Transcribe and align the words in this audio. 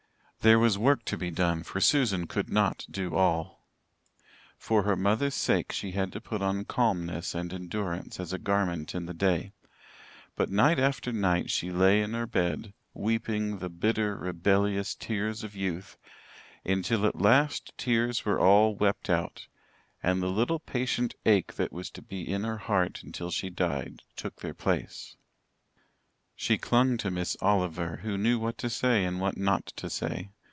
There 0.43 0.57
was 0.57 0.75
work 0.75 1.05
to 1.05 1.17
be 1.19 1.29
done, 1.29 1.61
for 1.61 1.79
Susan 1.79 2.25
could 2.25 2.49
not 2.49 2.87
do 2.89 3.13
all. 3.15 3.63
For 4.57 4.81
her 4.81 4.95
mother's 4.95 5.35
sake 5.35 5.71
she 5.71 5.91
had 5.91 6.11
to 6.13 6.19
put 6.19 6.41
on 6.41 6.65
calmness 6.65 7.35
and 7.35 7.53
endurance 7.53 8.19
as 8.19 8.33
a 8.33 8.39
garment 8.39 8.95
in 8.95 9.05
the 9.05 9.13
day; 9.13 9.51
but 10.35 10.49
night 10.49 10.79
after 10.79 11.11
night 11.11 11.51
she 11.51 11.69
lay 11.69 12.01
in 12.01 12.15
her 12.15 12.25
bed, 12.25 12.73
weeping 12.95 13.59
the 13.59 13.69
bitter 13.69 14.15
rebellious 14.17 14.95
tears 14.95 15.43
of 15.43 15.55
youth 15.55 15.95
until 16.65 17.05
at 17.05 17.21
last 17.21 17.77
tears 17.77 18.25
were 18.25 18.39
all 18.39 18.73
wept 18.73 19.11
out 19.11 19.45
and 20.01 20.23
the 20.23 20.31
little 20.31 20.57
patient 20.57 21.13
ache 21.23 21.53
that 21.53 21.71
was 21.71 21.91
to 21.91 22.01
be 22.01 22.27
in 22.27 22.45
her 22.45 22.57
heart 22.57 23.03
until 23.03 23.29
she 23.29 23.51
died 23.51 24.01
took 24.15 24.37
their 24.37 24.55
place. 24.55 25.15
She 26.33 26.57
clung 26.57 26.97
to 26.97 27.11
Miss 27.11 27.37
Oliver, 27.39 27.97
who 27.97 28.17
knew 28.17 28.39
what 28.39 28.57
to 28.59 28.69
say 28.71 29.05
and 29.05 29.21
what 29.21 29.37
not 29.37 29.67
to 29.75 29.91
say. 29.91 30.31